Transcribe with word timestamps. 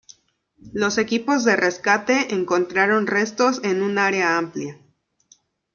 Los 0.73 0.97
equipos 0.97 1.43
de 1.43 1.55
rescate 1.55 2.33
encontraron 2.33 3.05
restos 3.05 3.61
en 3.63 3.83
un 3.83 3.99
área 3.99 4.35
amplia. 4.39 4.79